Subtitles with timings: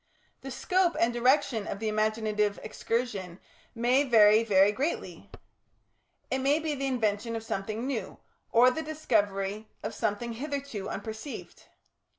[0.41, 3.39] The scope and direction of the imaginative excursion
[3.75, 5.29] may vary very greatly.
[6.31, 8.17] It may be the invention of something new
[8.49, 11.65] or the discovery of something hitherto unperceived.